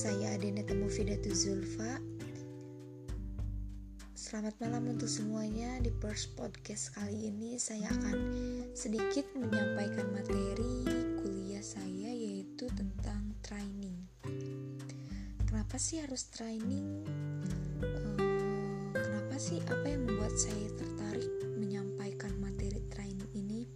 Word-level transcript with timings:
Saya 0.00 0.32
Adena 0.32 0.64
Temufidatu 0.64 1.28
Zulfa 1.28 2.00
Selamat 4.16 4.56
malam 4.56 4.96
untuk 4.96 5.12
semuanya 5.12 5.76
Di 5.76 5.92
first 6.00 6.32
podcast 6.40 6.96
kali 6.96 7.28
ini 7.28 7.60
Saya 7.60 7.92
akan 7.92 8.16
sedikit 8.72 9.28
menyampaikan 9.36 10.08
materi 10.16 10.88
kuliah 11.20 11.60
saya 11.60 12.16
Yaitu 12.16 12.72
tentang 12.72 13.36
training 13.44 14.08
Kenapa 15.44 15.76
sih 15.76 16.00
harus 16.00 16.32
training? 16.32 17.04
Uh, 17.84 18.88
kenapa 18.96 19.36
sih 19.36 19.60
apa 19.68 19.84
yang 19.84 20.08
membuat 20.08 20.32
saya 20.32 20.80
tertarik 20.80 21.28
menyampaikan 21.60 22.32
materi 22.40 22.80
training 22.88 23.28
ini? 23.36 23.68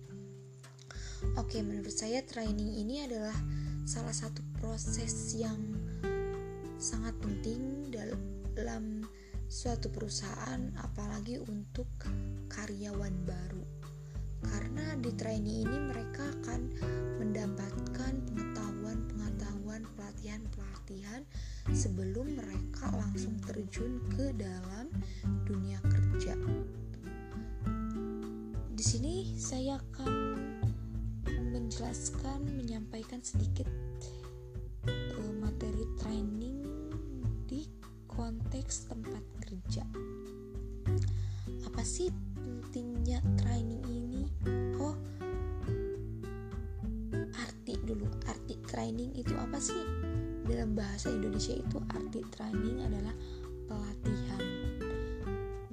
Oke, 1.36 1.60
menurut 1.60 1.92
saya 1.92 2.24
training 2.24 2.80
ini 2.80 3.04
adalah 3.04 3.36
salah 3.84 4.16
satu 4.16 4.40
proses 4.56 5.36
yang 5.36 5.73
sangat 6.84 7.16
penting 7.16 7.88
dalam 8.52 9.08
suatu 9.48 9.88
perusahaan 9.88 10.68
apalagi 10.84 11.40
untuk 11.40 11.88
karyawan 12.52 13.24
baru 13.24 13.64
karena 14.44 14.92
di 15.00 15.08
training 15.16 15.64
ini 15.64 15.78
mereka 15.88 16.28
akan 16.28 16.68
mendapatkan 17.16 18.12
pengetahuan-pengetahuan 18.28 19.88
pelatihan-pelatihan 19.96 21.24
sebelum 21.72 22.36
mereka 22.36 22.92
langsung 22.92 23.40
terjun 23.48 24.04
ke 24.12 24.36
dalam 24.36 24.92
dunia 25.48 25.80
kerja. 25.88 26.36
Di 28.76 28.84
sini 28.84 29.32
saya 29.40 29.80
akan 29.80 30.12
menjelaskan 31.48 32.44
menyampaikan 32.52 33.24
sedikit 33.24 33.72
uh, 34.84 35.32
materi 35.40 35.88
training 35.96 36.43
konteks 38.54 38.86
tempat 38.86 39.24
kerja. 39.42 39.82
Apa 41.66 41.82
sih 41.82 42.06
pentingnya 42.38 43.18
training 43.34 43.82
ini? 43.90 44.30
Oh, 44.78 44.94
arti 47.34 47.74
dulu. 47.82 48.06
Arti 48.30 48.54
training 48.70 49.10
itu 49.18 49.34
apa 49.34 49.58
sih? 49.58 49.82
Dalam 50.46 50.78
bahasa 50.78 51.10
Indonesia 51.10 51.58
itu 51.58 51.82
arti 51.98 52.22
training 52.30 52.78
adalah 52.78 53.10
pelatihan. 53.66 54.42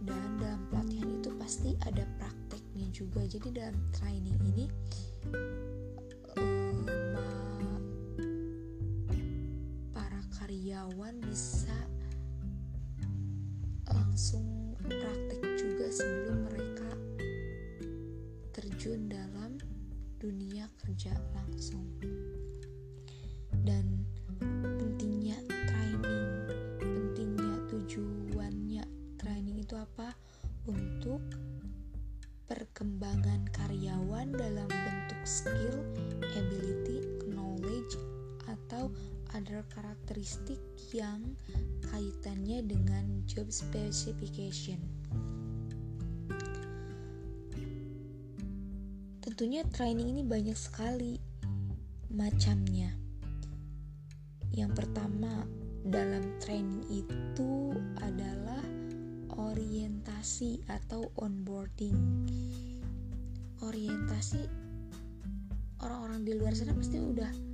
Dan 0.01 0.41
dalam 0.41 0.65
pelatihan 0.73 1.21
itu 1.21 1.29
pasti 1.37 1.77
ada 1.85 2.01
prakteknya 2.17 2.89
juga. 2.89 3.21
Jadi 3.29 3.61
dalam 3.61 3.77
training 3.93 4.41
ini 4.57 4.65
karyawan 10.41 11.21
bisa 11.29 11.90
langsung 14.21 14.77
praktek 14.85 15.41
juga 15.57 15.89
sebelum 15.89 16.45
mereka 16.45 16.93
terjun 18.53 19.09
dalam 19.09 19.57
dunia 20.21 20.69
kerja 20.77 21.09
langsung. 21.33 21.89
Dan 23.65 24.05
pentingnya 24.77 25.41
training 25.65 26.29
pentingnya 26.77 27.65
tujuannya. 27.65 28.85
Training 29.17 29.65
itu 29.65 29.73
apa? 29.73 30.13
Untuk 30.69 31.25
perkembangan 32.45 33.49
karyawan 33.49 34.37
dalam 34.37 34.69
bentuk 34.69 35.21
skill, 35.25 35.81
ability, 36.37 37.25
knowledge 37.25 37.97
atau 38.45 38.93
ada 39.33 39.65
karakteristik 39.73 40.61
yang 40.93 41.33
kaitannya 41.91 42.63
dengan 42.63 43.27
job 43.27 43.51
specification. 43.51 44.79
Tentunya 49.19 49.67
training 49.67 50.15
ini 50.15 50.23
banyak 50.23 50.55
sekali 50.55 51.19
macamnya. 52.15 52.95
Yang 54.55 54.71
pertama 54.83 55.43
dalam 55.83 56.39
training 56.39 56.83
itu 56.89 57.75
adalah 57.99 58.63
orientasi 59.35 60.63
atau 60.71 61.11
onboarding. 61.19 61.95
Orientasi 63.61 64.41
orang-orang 65.81 66.21
di 66.23 66.33
luar 66.35 66.53
sana 66.55 66.75
pasti 66.75 66.97
udah 66.99 67.50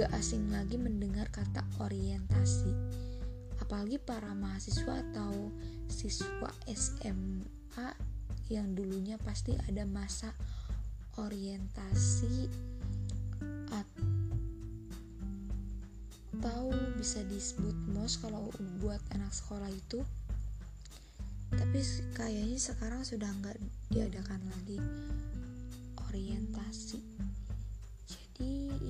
gak 0.00 0.16
asing 0.16 0.48
lagi 0.48 0.80
mendengar 0.80 1.28
kata 1.28 1.60
orientasi. 1.76 2.72
Apalagi 3.60 4.00
para 4.00 4.32
mahasiswa 4.32 4.96
atau 4.96 5.52
siswa 5.92 6.48
SMA 6.64 7.88
yang 8.48 8.72
dulunya 8.72 9.20
pasti 9.20 9.52
ada 9.68 9.84
masa 9.84 10.32
orientasi 11.20 12.48
atau 16.32 16.72
bisa 16.96 17.20
disebut 17.28 17.76
mos 17.92 18.16
kalau 18.24 18.48
buat 18.80 19.04
anak 19.12 19.36
sekolah 19.36 19.68
itu. 19.68 20.00
Tapi 21.52 21.80
kayaknya 22.16 22.56
sekarang 22.56 23.04
sudah 23.04 23.28
nggak 23.28 23.60
diadakan 23.92 24.40
lagi 24.48 24.80
orientasi 26.08 27.29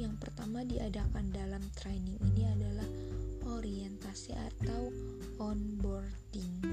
yang 0.01 0.17
pertama 0.17 0.65
diadakan 0.65 1.29
dalam 1.29 1.61
training 1.77 2.17
ini 2.33 2.49
adalah 2.49 2.89
orientasi 3.53 4.33
atau 4.33 4.89
onboarding. 5.37 6.65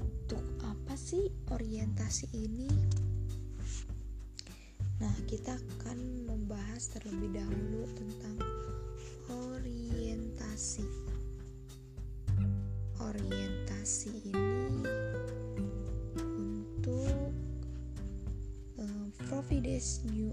Untuk 0.00 0.40
apa 0.64 0.96
sih 0.96 1.28
orientasi 1.52 2.32
ini? 2.32 2.72
Nah, 5.04 5.12
kita 5.28 5.60
akan 5.60 6.24
membahas 6.24 6.88
terlebih 6.96 7.36
dahulu 7.36 7.84
tentang 7.92 8.36
orientasi. 9.28 10.88
Orientasi 12.96 14.12
ini 14.32 14.58
provides 19.28 20.00
new 20.08 20.32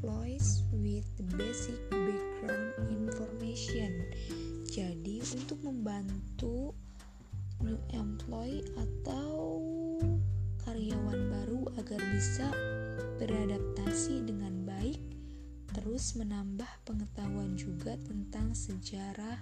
employees 0.00 0.64
with 0.72 1.04
basic 1.36 1.76
background 1.92 2.72
information. 2.88 4.00
Jadi 4.64 5.20
untuk 5.36 5.60
membantu 5.60 6.72
new 7.60 7.76
employee 7.92 8.64
atau 8.80 9.60
karyawan 10.64 11.20
baru 11.28 11.60
agar 11.76 12.00
bisa 12.16 12.48
beradaptasi 13.20 14.24
dengan 14.24 14.64
baik, 14.64 15.04
terus 15.76 16.16
menambah 16.16 16.72
pengetahuan 16.88 17.52
juga 17.60 18.00
tentang 18.00 18.56
sejarah 18.56 19.36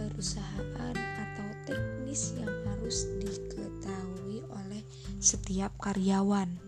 perusahaan 0.00 0.96
atau 0.96 1.48
teknis 1.68 2.32
yang 2.40 2.48
harus 2.64 3.04
diketahui 3.20 4.40
oleh 4.48 4.80
setiap 5.20 5.76
karyawan. 5.76 6.65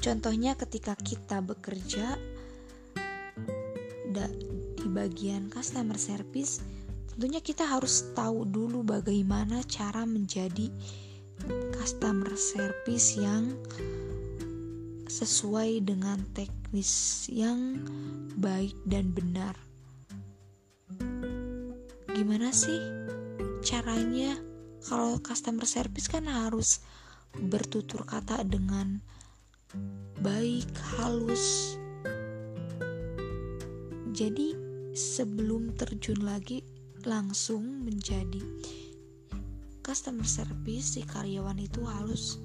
Contohnya 0.00 0.56
ketika 0.56 0.96
kita 0.96 1.44
bekerja 1.44 2.16
di 4.80 4.88
bagian 4.88 5.52
customer 5.52 6.00
service, 6.00 6.64
tentunya 7.12 7.44
kita 7.44 7.68
harus 7.68 8.08
tahu 8.16 8.48
dulu 8.48 8.80
bagaimana 8.80 9.60
cara 9.68 10.08
menjadi 10.08 10.72
customer 11.76 12.32
service 12.32 13.20
yang 13.20 13.52
sesuai 15.04 15.84
dengan 15.84 16.24
teknis 16.32 17.28
yang 17.28 17.84
baik 18.40 18.72
dan 18.88 19.12
benar. 19.12 19.52
Gimana 22.08 22.56
sih 22.56 22.80
caranya? 23.60 24.32
Kalau 24.80 25.20
customer 25.20 25.68
service 25.68 26.08
kan 26.08 26.24
harus 26.24 26.80
bertutur 27.36 28.08
kata 28.08 28.40
dengan 28.48 29.04
baik, 30.20 30.68
halus. 30.98 31.76
Jadi, 34.10 34.52
sebelum 34.92 35.72
terjun 35.78 36.20
lagi 36.20 36.60
langsung 37.08 37.86
menjadi 37.86 38.42
customer 39.80 40.28
service, 40.28 40.98
si 40.98 41.02
karyawan 41.02 41.56
itu 41.56 41.80
harus 41.82 42.36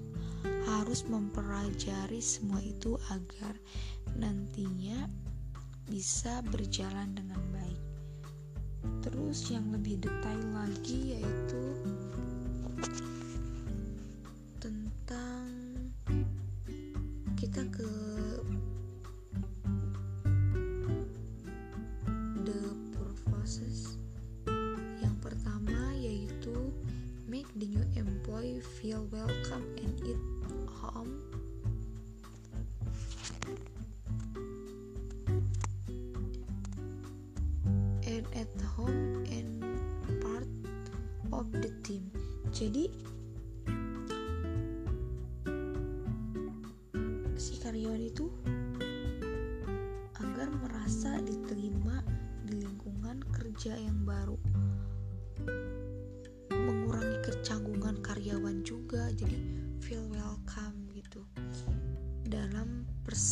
harus 0.66 1.06
mempelajari 1.06 2.22
semua 2.22 2.58
itu 2.62 2.98
agar 3.14 3.54
nantinya 4.18 5.10
bisa 5.86 6.42
berjalan 6.50 7.14
dengan 7.14 7.42
baik. 7.54 7.82
Terus 9.06 9.50
yang 9.54 9.70
lebih 9.74 10.02
detail 10.02 10.42
lagi 10.54 11.18
yaitu 11.18 11.64
feel 28.86 29.10
welcome 29.10 29.66
and 29.82 29.98
it 30.06 30.22
home. 30.70 31.18
And 38.06 38.26
at 38.38 38.46
home 38.78 39.26
and 39.26 39.58
part 40.22 40.46
of 41.34 41.50
the 41.50 41.74
team. 41.82 42.14
Jadi 42.54 42.94
si 47.42 47.58
karyawan 47.58 48.06
itu 48.06 48.30
agar 50.22 50.54
merasa 50.62 51.18
diterima 51.26 52.06
di 52.46 52.62
lingkungan 52.62 53.18
kerja 53.34 53.82
yang 53.82 54.06
baru. 54.06 54.38
Mengurangi 56.54 57.18
kecanggungan 57.26 57.85
karyawan 58.16 58.64
juga 58.64 59.12
jadi 59.20 59.36
feel 59.84 60.08
welcome 60.08 60.88
gitu. 60.96 61.20
Dalam 62.24 62.88
pers 63.04 63.28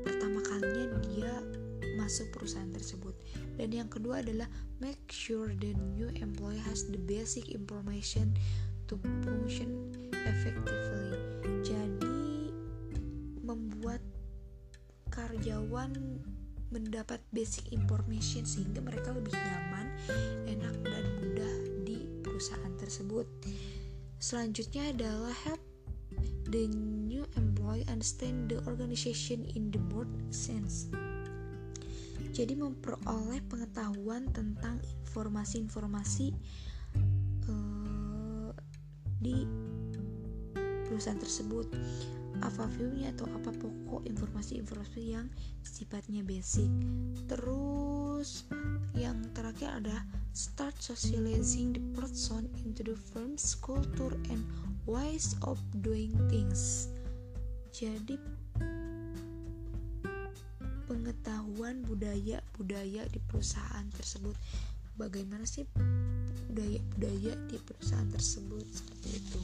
pertama 0.00 0.40
kalinya 0.40 0.96
dia 1.04 1.44
masuk 2.00 2.32
perusahaan 2.32 2.72
tersebut. 2.72 3.12
Dan 3.60 3.68
yang 3.68 3.92
kedua 3.92 4.24
adalah 4.24 4.48
make 4.80 5.04
sure 5.12 5.52
the 5.60 5.76
new 5.92 6.08
employee 6.16 6.56
has 6.64 6.88
the 6.88 6.96
basic 7.04 7.52
information 7.52 8.32
to 8.88 8.96
function 9.28 9.92
effectively. 10.24 11.20
Jadi 11.60 12.48
membuat 13.44 14.00
karyawan 15.12 15.92
mendapat 16.72 17.20
basic 17.30 17.70
information 17.76 18.48
sehingga 18.48 18.80
mereka 18.80 19.12
lebih 19.12 19.36
nyaman, 19.36 19.86
enak 20.48 20.74
dan 20.80 21.13
perusahaan 22.34 22.74
tersebut. 22.82 23.30
Selanjutnya 24.18 24.90
adalah 24.90 25.30
help 25.46 25.62
the 26.50 26.66
new 27.06 27.22
employee 27.38 27.86
understand 27.86 28.50
the 28.50 28.58
organization 28.66 29.46
in 29.54 29.70
the 29.70 29.78
broad 29.78 30.10
sense. 30.34 30.90
Jadi 32.34 32.58
memperoleh 32.58 33.38
pengetahuan 33.46 34.26
tentang 34.34 34.82
informasi-informasi 35.06 36.34
uh, 37.46 38.50
di 39.22 39.46
perusahaan 40.90 41.22
tersebut 41.22 41.70
apa 42.42 42.66
viewnya 42.74 43.14
atau 43.14 43.30
apa 43.30 43.54
pokok 43.54 44.02
informasi-informasi 44.10 45.00
yang 45.14 45.30
sifatnya 45.62 46.26
basic 46.26 46.66
terus 47.30 48.50
yang 48.98 49.22
terakhir 49.54 49.86
ada 49.86 49.98
start 50.34 50.74
socializing 50.82 51.78
the 51.78 51.82
person 51.94 52.50
into 52.66 52.82
the 52.82 52.98
firm's 52.98 53.54
culture 53.54 54.10
and 54.26 54.42
ways 54.82 55.38
of 55.46 55.62
doing 55.78 56.10
things. 56.26 56.90
Jadi 57.70 58.18
pengetahuan 60.90 61.86
budaya-budaya 61.86 63.06
di 63.06 63.22
perusahaan 63.30 63.86
tersebut. 63.94 64.34
Bagaimana 64.98 65.46
sih 65.46 65.62
budaya-budaya 66.50 67.38
di 67.46 67.58
perusahaan 67.62 68.10
tersebut? 68.10 68.66
Seperti 68.74 69.08
itu. 69.22 69.40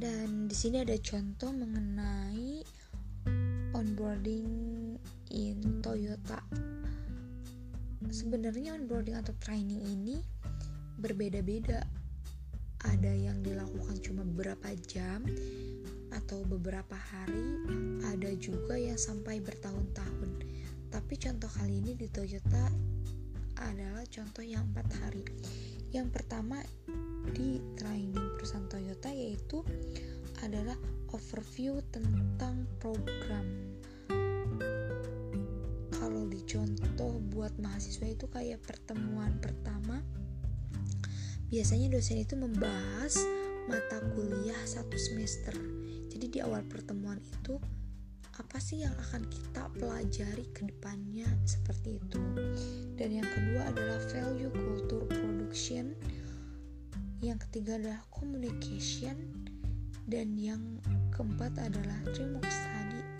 Dan 0.00 0.48
di 0.48 0.56
sini 0.56 0.80
ada 0.80 0.96
contoh 0.96 1.52
mengenai 1.52 2.64
onboarding 3.76 4.48
in 5.28 5.84
Toyota. 5.84 6.40
Sebenarnya 8.14 8.78
onboarding 8.78 9.18
atau 9.18 9.34
training 9.42 9.82
ini 9.90 10.22
berbeda-beda. 11.02 11.82
Ada 12.86 13.10
yang 13.10 13.42
dilakukan 13.42 13.98
cuma 14.06 14.22
beberapa 14.22 14.70
jam 14.86 15.26
atau 16.14 16.46
beberapa 16.46 16.94
hari, 16.94 17.58
ada 18.06 18.30
juga 18.38 18.78
yang 18.78 18.94
sampai 18.94 19.42
bertahun-tahun. 19.42 20.30
Tapi 20.94 21.14
contoh 21.18 21.50
kali 21.58 21.82
ini 21.82 21.98
di 21.98 22.06
Toyota 22.06 22.70
adalah 23.58 24.06
contoh 24.06 24.46
yang 24.46 24.62
empat 24.70 24.94
hari. 25.02 25.26
Yang 25.90 26.14
pertama 26.14 26.62
di 27.34 27.58
training 27.74 28.38
perusahaan 28.38 28.70
Toyota 28.70 29.10
yaitu 29.10 29.66
adalah 30.46 30.78
overview 31.10 31.82
tentang 31.90 32.62
program. 32.78 33.73
Kalau 36.24 36.40
dicontoh 36.40 37.20
buat 37.36 37.52
mahasiswa 37.60 38.08
itu 38.08 38.24
kayak 38.32 38.64
pertemuan 38.64 39.36
pertama, 39.44 40.00
biasanya 41.52 41.92
dosen 41.92 42.24
itu 42.24 42.32
membahas 42.32 43.12
mata 43.68 44.00
kuliah 44.16 44.56
satu 44.64 44.96
semester. 44.96 45.52
Jadi 46.08 46.32
di 46.32 46.38
awal 46.40 46.64
pertemuan 46.64 47.20
itu 47.20 47.60
apa 48.40 48.56
sih 48.56 48.88
yang 48.88 48.96
akan 49.04 49.28
kita 49.28 49.68
pelajari 49.76 50.48
ke 50.56 50.64
depannya 50.64 51.28
seperti 51.44 52.00
itu. 52.00 52.24
Dan 52.96 53.20
yang 53.20 53.28
kedua 53.28 53.68
adalah 53.68 54.00
value 54.08 54.48
culture 54.48 55.04
production 55.04 55.92
yang 57.20 57.36
ketiga 57.36 57.76
adalah 57.76 58.00
communication 58.08 59.44
dan 60.08 60.40
yang 60.40 60.80
keempat 61.12 61.52
adalah 61.60 62.00
remote 62.16 62.48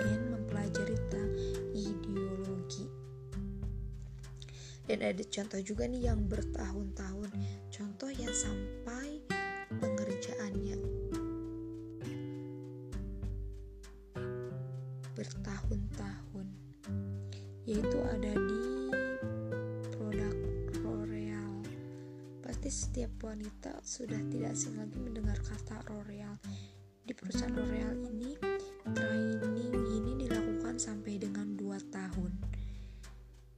and 0.01 0.23
mempelajari 0.33 0.97
tentang 1.09 1.31
ideologi. 1.75 2.87
Dan 4.85 5.01
ada 5.01 5.23
contoh 5.25 5.61
juga 5.65 5.89
nih 5.89 6.13
yang 6.13 6.29
bertahun-tahun. 6.29 7.31
Contoh 7.73 8.11
yang 8.13 8.35
sampai 8.35 9.23
pengerjaannya. 9.81 10.79
Bertahun-tahun. 15.15 16.47
Yaitu 17.65 17.99
ada 18.05 18.33
di 18.37 18.75
Pasti 22.65 22.81
setiap 22.81 23.29
wanita 23.29 23.77
sudah 23.85 24.17
tidak 24.33 24.57
asing 24.57 24.81
lagi 24.81 24.97
mendengar 24.97 25.37
kata 25.37 25.85
L'Oreal. 25.85 26.41
Di 27.05 27.13
perusahaan 27.13 27.53
L'Oreal 27.53 28.09
ini, 28.09 28.33
dilakukan 28.41 29.44
sampai 30.77 31.19
dengan 31.23 31.57
2 31.59 31.79
tahun. 31.91 32.33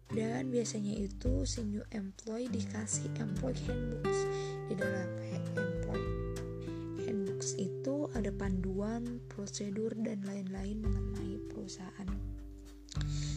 Dan 0.07 0.55
biasanya 0.55 0.95
itu 0.95 1.43
si 1.43 1.67
new 1.67 1.83
employee 1.91 2.47
dikasih 2.47 3.11
employee 3.19 3.59
handbooks. 3.67 4.21
Di 4.71 4.75
dalam 4.79 5.11
employee 5.59 6.15
handbooks 7.03 7.59
itu 7.59 8.07
ada 8.15 8.31
panduan, 8.31 9.19
prosedur 9.27 9.91
dan 9.99 10.23
lain-lain 10.23 10.79
mengenai 10.79 11.43
perusahaan. 11.51 12.11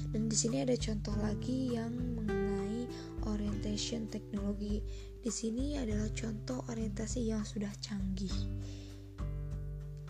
Dan 0.09 0.25
di 0.29 0.37
sini 0.37 0.61
ada 0.65 0.73
contoh 0.77 1.13
lagi 1.21 1.73
yang 1.73 1.93
mengenai 1.93 2.85
orientation 3.29 4.09
teknologi 4.09 4.81
di 5.19 5.29
sini 5.29 5.77
adalah 5.77 6.09
contoh 6.13 6.65
orientasi 6.69 7.29
yang 7.29 7.45
sudah 7.45 7.69
canggih. 7.81 8.33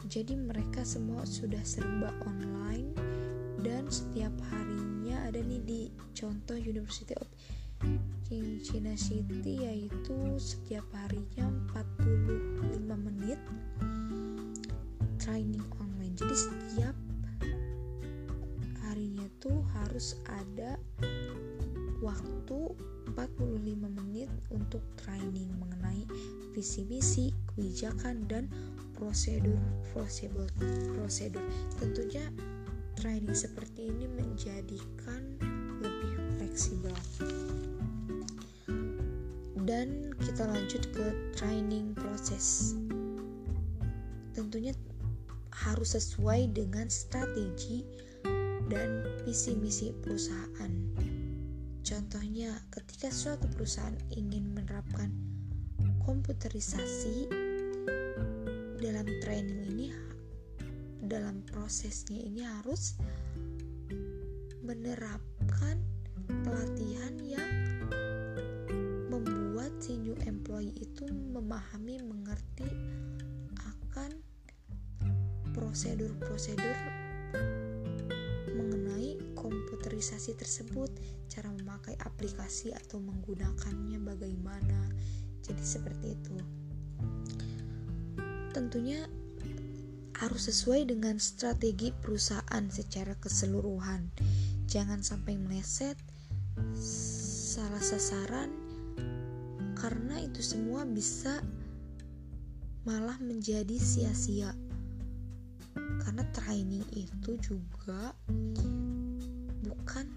Jadi 0.08 0.34
mereka 0.40 0.88
semua 0.88 1.28
sudah 1.28 1.62
serba 1.68 2.16
online 2.24 3.19
dan 3.62 3.88
setiap 3.92 4.32
harinya 4.51 5.28
ada 5.28 5.39
nih 5.44 5.62
di 5.63 5.82
contoh 6.16 6.56
University 6.56 7.16
of 7.20 7.28
China 8.60 8.94
City 8.94 9.66
yaitu 9.66 10.16
setiap 10.38 10.86
harinya 10.94 11.50
45 11.74 12.86
menit 13.08 13.39
training 15.18 15.63
online. 15.80 16.13
Jadi 16.13 16.36
setiap 16.36 16.96
harinya 18.86 19.25
tuh 19.39 19.63
harus 19.80 20.20
ada 20.28 20.75
waktu 22.04 22.60
45 23.16 23.98
menit 24.00 24.30
untuk 24.51 24.84
training 25.00 25.50
mengenai 25.58 26.04
visi 26.54 26.86
misi, 26.86 27.32
kebijakan 27.51 28.28
dan 28.28 28.46
prosedur 29.00 29.58
prosedur 29.96 30.51
prosedur. 31.00 31.44
Tentunya 31.80 32.28
training 33.00 33.34
seperti 33.34 33.88
ini 33.88 34.06
menjadikan 34.12 35.24
lebih 35.79 36.13
fleksibel. 36.38 36.96
Dan 39.63 40.12
kita 40.20 40.44
lanjut 40.46 40.84
ke 40.91 41.08
training 41.39 41.96
proses. 41.96 42.75
Tentunya 44.36 44.75
harus 45.65 45.96
sesuai 45.96 46.51
dengan 46.51 46.91
strategi 46.91 47.88
dan 48.70 49.01
visi 49.25 49.58
misi 49.58 49.89
perusahaan 50.03 50.89
Contohnya, 51.89 52.53
ketika 52.70 53.10
suatu 53.10 53.50
perusahaan 53.50 53.98
ingin 54.13 54.53
menerapkan 54.53 55.10
komputerisasi 56.06 57.25
dalam 58.77 59.10
training 59.25 59.65
ini, 59.74 59.88
dalam 61.10 61.42
prosesnya 61.50 62.22
ini 62.22 62.46
harus 62.46 62.94
menerapkan 64.62 65.82
pelatihan 66.46 67.18
yang 67.25 67.50
membuat 69.10 69.74
si 69.82 69.98
new 69.98 70.13
employee 70.30 70.78
itu 70.78 71.10
memahami, 71.10 71.98
mengerti 72.06 72.70
akan 73.58 74.13
prosedur-prosedur 75.58 76.78
mengenai 78.54 79.18
komputer 79.34 79.70
kategorisasi 80.00 80.32
tersebut, 80.39 80.88
cara 81.28 81.51
memakai 81.51 81.92
aplikasi 82.00 82.72
atau 82.72 83.04
menggunakannya 83.04 84.00
bagaimana. 84.00 84.88
Jadi 85.44 85.60
seperti 85.60 86.16
itu. 86.16 86.36
Tentunya 88.56 89.04
harus 90.20 90.52
sesuai 90.52 90.92
dengan 90.92 91.16
strategi 91.16 91.96
perusahaan 91.96 92.66
secara 92.68 93.16
keseluruhan. 93.18 94.12
Jangan 94.68 95.00
sampai 95.00 95.40
meleset, 95.40 95.96
salah 96.76 97.80
sasaran, 97.80 98.52
karena 99.80 100.20
itu 100.20 100.44
semua 100.44 100.84
bisa 100.84 101.40
malah 102.84 103.16
menjadi 103.24 103.80
sia-sia 103.80 104.52
karena 106.04 106.24
training 106.36 106.84
itu 106.96 107.38
juga 107.40 108.12
bukan 109.64 110.08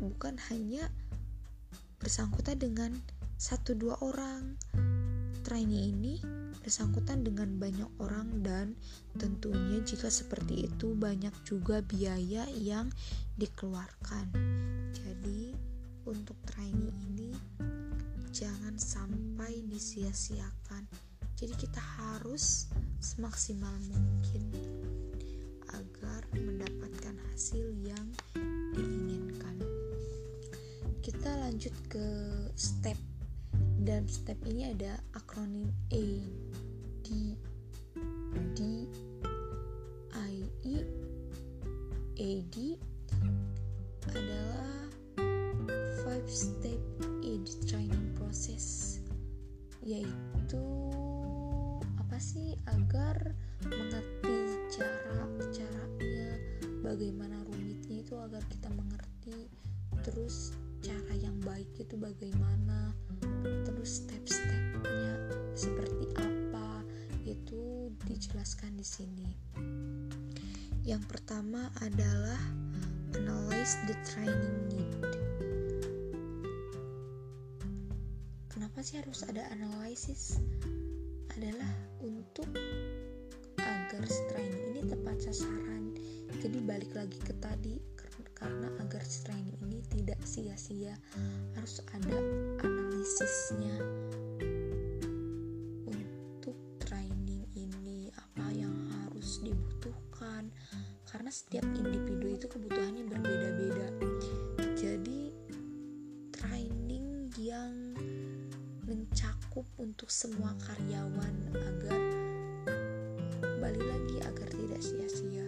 bukan 0.00 0.34
hanya 0.48 0.88
bersangkutan 2.02 2.58
dengan 2.58 2.90
satu 3.38 3.78
dua 3.78 3.94
orang. 4.02 4.58
Training 5.46 5.94
ini 5.94 6.14
bersangkutan 6.62 7.22
dengan 7.22 7.58
banyak 7.58 7.90
orang 8.02 8.42
dan 8.42 8.74
tentunya 9.18 9.82
jika 9.82 10.10
seperti 10.10 10.66
itu 10.70 10.94
banyak 10.98 11.34
juga 11.46 11.82
biaya 11.82 12.46
yang 12.58 12.90
dikeluarkan. 13.38 14.34
Jadi 14.94 15.54
untuk 16.06 16.38
training 16.46 16.94
ini 17.14 17.30
jangan 18.34 18.74
sampai 18.78 19.62
disia-siakan. 19.70 20.86
Jadi 21.38 21.54
kita 21.58 21.82
harus 21.98 22.70
semaksimal 23.02 23.74
mungkin 23.90 24.46
agar 25.74 26.22
mendapatkan 26.38 27.18
hasil 27.30 27.66
yang 27.82 28.06
diinginkan 28.78 29.51
kita 31.22 31.38
lanjut 31.38 31.70
ke 31.86 32.06
step. 32.58 32.98
Dalam 33.78 34.10
step 34.10 34.42
ini 34.42 34.74
ada 34.74 34.98
akronim 35.14 35.70
A 35.94 36.06
D 37.06 37.38
D 38.58 38.58
I 40.18 40.34
E 40.66 40.76
A 42.18 42.30
D. 42.50 42.74
Adalah 44.10 44.90
five 46.02 46.26
step 46.26 46.82
in 47.22 47.46
training 47.70 48.10
process. 48.18 48.98
Yaitu 49.78 50.66
apa 52.02 52.18
sih? 52.18 52.58
Agar 52.66 53.30
mengerti 53.70 54.58
cara 54.74 55.22
caranya 55.54 56.34
bagaimana 56.82 57.38
rumitnya 57.46 58.02
itu 58.02 58.18
agar 58.18 58.42
kita 58.50 58.74
mengerti. 58.74 59.46
Terus 60.02 60.50
baik 61.52 61.84
itu 61.84 62.00
bagaimana 62.00 62.96
terus 63.68 64.00
step-stepnya 64.00 65.20
seperti 65.52 66.08
apa 66.16 66.80
itu 67.28 67.92
dijelaskan 68.08 68.72
di 68.72 68.86
sini. 68.88 69.28
Yang 70.80 71.12
pertama 71.12 71.68
adalah 71.84 72.40
analyze 73.12 73.76
the 73.84 73.92
training 74.00 74.56
need. 74.72 74.96
Kenapa 78.48 78.80
sih 78.80 79.04
harus 79.04 79.20
ada 79.28 79.44
analisis 79.52 80.40
adalah 81.36 81.68
untuk 82.00 82.48
agar 83.60 84.08
training 84.08 84.72
ini 84.72 84.88
tepat 84.88 85.20
sasaran. 85.20 85.92
Jadi 86.40 86.64
balik 86.64 86.96
lagi 86.96 87.20
ke 87.20 87.36
tadi 87.44 87.91
karena 88.42 88.68
agar 88.82 89.02
training 89.06 89.54
ini 89.62 89.78
tidak 89.86 90.18
sia-sia 90.26 90.98
harus 91.54 91.78
ada 91.94 92.18
analisisnya. 92.66 93.78
Untuk 95.86 96.58
training 96.82 97.46
ini 97.54 98.10
apa 98.18 98.50
yang 98.50 98.74
harus 98.98 99.38
dibutuhkan? 99.46 100.50
Karena 101.06 101.30
setiap 101.30 101.62
individu 101.70 102.34
itu 102.34 102.46
kebutuhannya 102.50 103.06
berbeda-beda. 103.06 103.88
Jadi 104.74 105.30
training 106.34 107.30
yang 107.38 107.94
mencakup 108.82 109.70
untuk 109.78 110.10
semua 110.10 110.50
karyawan 110.66 111.34
agar 111.54 112.00
kembali 113.38 113.82
lagi 113.86 114.16
agar 114.26 114.48
tidak 114.50 114.82
sia-sia. 114.82 115.46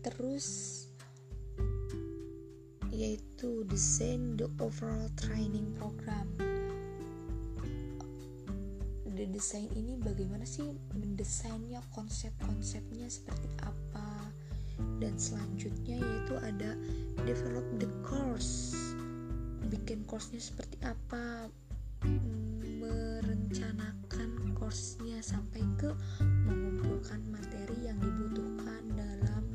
Terus 0.00 0.79
yaitu 3.40 3.64
desain 3.72 4.36
the 4.36 4.44
overall 4.60 5.08
training 5.16 5.72
program. 5.80 6.28
The 9.16 9.24
desain 9.32 9.64
ini 9.72 9.96
bagaimana 9.96 10.44
sih 10.44 10.68
mendesainnya, 10.92 11.80
konsep-konsepnya 11.96 13.08
seperti 13.08 13.48
apa? 13.64 14.28
Dan 15.00 15.16
selanjutnya 15.16 15.96
yaitu 15.96 16.36
ada 16.36 16.76
develop 17.24 17.64
the 17.80 17.88
course. 18.04 18.76
Bikin 19.72 20.04
course-nya 20.04 20.44
seperti 20.44 20.76
apa? 20.84 21.48
Merencanakan 22.76 24.52
course-nya 24.52 25.24
sampai 25.24 25.64
ke 25.80 25.88
mengumpulkan 26.44 27.24
materi 27.32 27.88
yang 27.88 27.96
dibutuhkan 28.04 28.84
dalam 28.92 29.48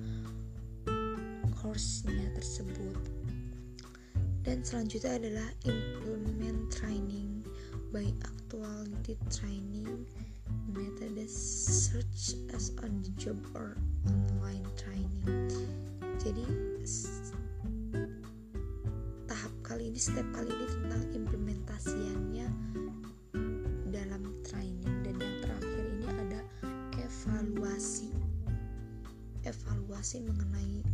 course-nya 1.61 2.33
tersebut 2.33 3.14
dan 4.45 4.61
selanjutnya 4.61 5.17
adalah 5.17 5.49
implement 5.65 6.69
training 6.69 7.41
by 7.89 8.05
actuality 8.21 9.17
training 9.33 10.05
methods 10.69 11.33
search 11.33 12.37
as 12.53 12.69
on 12.85 13.01
the 13.01 13.09
job 13.17 13.41
or 13.57 13.73
online 14.05 14.61
training. 14.77 15.49
Jadi 16.21 16.45
tahap 19.25 19.53
kali 19.65 19.89
ini 19.89 19.97
step 19.97 20.25
kali 20.29 20.53
ini 20.53 20.65
tentang 20.69 21.03
implementasiannya 21.17 22.47
dalam 23.89 24.23
training. 24.45 24.93
Dan 25.01 25.17
yang 25.17 25.35
terakhir 25.41 25.83
ini 25.89 26.07
ada 26.21 26.39
evaluasi. 27.01 28.13
Evaluasi 29.41 30.21
mengenai 30.21 30.85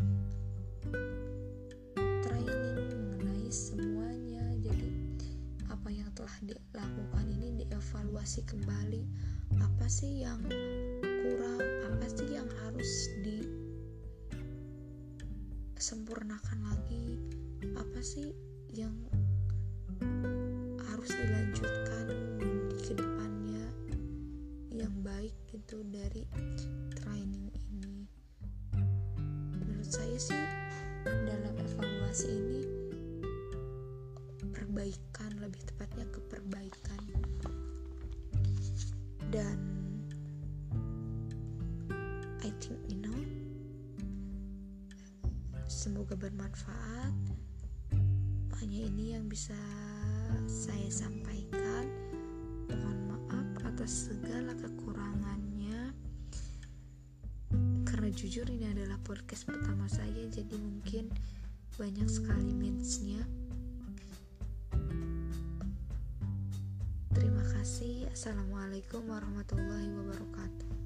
dilakukan 6.42 7.26
ini 7.38 7.62
dievaluasi 7.62 8.42
kembali. 8.50 9.04
Apa 9.62 9.86
sih 9.86 10.26
yang 10.26 10.42
kurang? 11.04 11.62
Apa 11.86 12.06
sih 12.10 12.34
yang 12.34 12.50
harus 12.66 13.12
disempurnakan 15.78 16.60
lagi? 16.66 17.20
Apa 17.78 18.00
sih 18.02 18.34
yang 18.74 18.96
harus 20.90 21.12
dilanjutkan 21.14 22.08
ke 22.82 22.98
depannya 22.98 23.68
yang 24.74 24.96
baik 25.06 25.36
gitu 25.54 25.86
dari 25.94 26.26
training 26.98 27.54
ini? 27.70 28.10
Menurut 29.54 29.92
saya 29.92 30.18
sih 30.18 30.44
dalam 31.06 31.54
evaluasi 31.54 32.34
ini 32.34 32.51
semoga 46.02 46.18
bermanfaat 46.18 47.14
hanya 48.58 48.80
ini 48.90 49.14
yang 49.14 49.30
bisa 49.30 49.54
saya 50.50 50.90
sampaikan 50.90 51.86
mohon 52.74 52.98
maaf 53.06 53.70
atas 53.70 54.10
segala 54.10 54.50
kekurangannya 54.58 55.94
karena 57.86 58.10
jujur 58.18 58.50
ini 58.50 58.74
adalah 58.74 58.98
podcast 59.06 59.46
pertama 59.46 59.86
saya 59.86 60.26
jadi 60.26 60.58
mungkin 60.58 61.14
banyak 61.78 62.10
sekali 62.10 62.50
mince-nya 62.50 63.22
kasih. 67.62 68.10
Assalamualaikum 68.10 69.06
warahmatullahi 69.06 69.86
wabarakatuh. 69.94 70.81